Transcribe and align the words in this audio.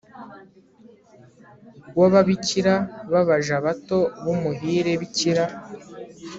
w 1.99 2.01
ababikira 2.07 2.73
b 3.11 3.13
abaja 3.21 3.55
bato 3.65 3.99
b 4.23 4.25
umuhire 4.33 4.91
bikira 5.01 5.45